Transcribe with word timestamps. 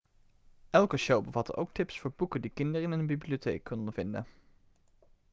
elke 0.73 0.97
show 0.97 1.21
bevatte 1.23 1.55
ook 1.55 1.73
tips 1.73 1.99
voor 1.99 2.13
boeken 2.17 2.41
die 2.41 2.51
kinderen 2.51 2.91
in 2.91 2.97
hun 2.97 3.07
bibliotheek 3.07 3.63
konden 3.63 3.93
vinden 3.93 4.25